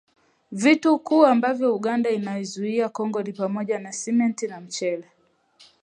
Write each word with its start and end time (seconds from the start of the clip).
Vitu 0.51 0.93
vikuu 0.97 1.25
ambavyo 1.25 1.75
Uganda 1.75 2.09
inaiuzia 2.09 2.89
Kongo 2.89 3.23
ni 3.23 3.33
pamoja 3.33 3.91
Simenti 3.91 4.47
na 4.47 4.59
mchele 4.61 5.07